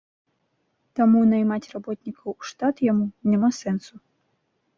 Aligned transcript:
Таму 0.99 1.19
наймаць 1.33 1.71
работнікаў 1.73 2.27
у 2.39 2.47
штат 2.53 2.75
яму 2.91 3.05
няма 3.35 3.49
сэнсу. 3.61 3.93